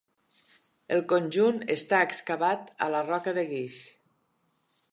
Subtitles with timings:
[0.95, 3.77] El conjunt està excavat a la roca de guix.